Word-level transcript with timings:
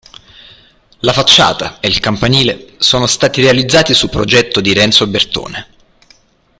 La 1.01 1.13
facciata 1.13 1.79
e 1.79 1.87
il 1.87 1.99
campanile 1.99 2.73
sono 2.79 3.05
stati 3.05 3.39
realizzati 3.43 3.93
su 3.93 4.09
progetto 4.09 4.59
di 4.59 4.73
Renzo 4.73 5.05
Bertone. 5.05 5.67